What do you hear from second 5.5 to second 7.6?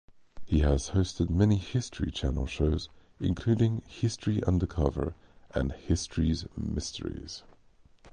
and "History's Mysteries".